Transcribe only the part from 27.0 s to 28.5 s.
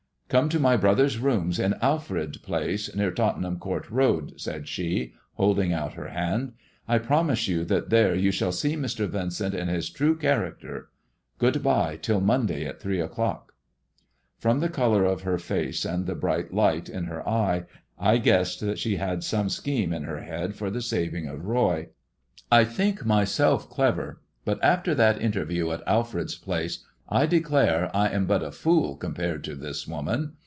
I declare I am but